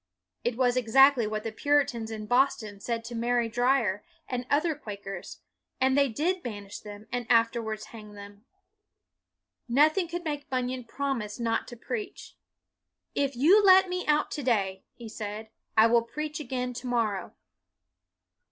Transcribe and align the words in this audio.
1 0.43 0.51
It 0.53 0.57
was 0.57 0.75
exactly 0.75 1.27
what 1.27 1.43
the 1.43 1.51
Puritans 1.51 2.09
in 2.09 2.25
Boston 2.25 2.79
said 2.79 3.05
to 3.05 3.13
Mary 3.13 3.47
Dyer 3.47 4.03
and 4.27 4.47
other 4.49 4.73
Quakers; 4.73 5.41
and 5.79 5.95
they 5.95 6.09
did 6.09 6.41
banish 6.41 6.79
them 6.79 7.07
and 7.11 7.27
afterwards 7.31 7.85
hang 7.93 8.13
them. 8.13 8.43
Nothing 9.69 10.07
could 10.07 10.23
make 10.23 10.49
Bunyan 10.49 10.85
promise 10.85 11.39
not 11.39 11.67
to 11.67 11.77
preach." 11.77 12.35
If 13.25 13.35
you 13.35 13.63
let 13.63 13.89
me 13.89 14.03
out 14.07 14.31
to 14.31 14.41
day," 14.41 14.83
he 14.95 15.07
said," 15.07 15.49
I 15.77 15.85
will 15.85 16.01
preach 16.01 16.39
again 16.39 16.73
to 16.73 16.87
morrow.'' 16.87 17.35